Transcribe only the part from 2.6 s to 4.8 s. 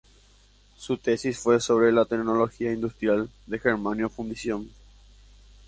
industrial de germanio fundición.